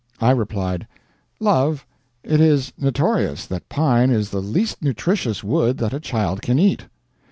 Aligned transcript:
I 0.19 0.31
replied: 0.31 0.87
"Love, 1.39 1.85
it 2.23 2.41
is 2.41 2.73
notorious 2.75 3.45
that 3.45 3.69
pine 3.69 4.09
is 4.09 4.31
the 4.31 4.41
least 4.41 4.81
nutritious 4.81 5.43
wood 5.43 5.77
that 5.77 5.93
a 5.93 5.99
child 5.99 6.41
can 6.41 6.57
eat." 6.57 6.85